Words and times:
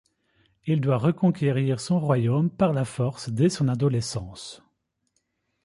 Il 0.65 0.81
doit 0.81 0.97
reconquérir 0.97 1.79
son 1.79 1.99
royaume 1.99 2.49
par 2.49 2.73
la 2.73 2.85
force 2.85 3.29
dès 3.29 3.49
son 3.49 3.67
adolescence. 3.67 4.63